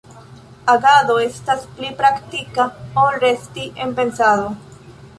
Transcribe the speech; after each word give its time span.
Agado 0.73 1.17
estas 1.25 1.69
pli 1.75 1.93
praktika 2.01 2.67
ol 3.05 3.23
resti 3.29 3.71
en 3.87 3.99
pensado. 4.03 4.55